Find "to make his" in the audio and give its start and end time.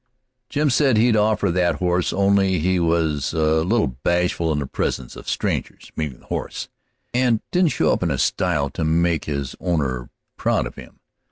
8.71-9.55